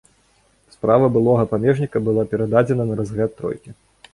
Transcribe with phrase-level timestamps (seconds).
[0.75, 3.69] Справа былога памежніка была перададзена на разгляд тройкі.